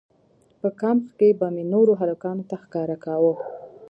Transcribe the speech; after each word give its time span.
په 0.59 0.69
کمپ 0.81 1.03
کښې 1.17 1.29
به 1.39 1.47
مې 1.53 1.63
نورو 1.73 1.93
هلکانو 2.01 2.43
ته 2.49 2.55
ښکاره 2.63 2.97
کاوه. 3.05 3.33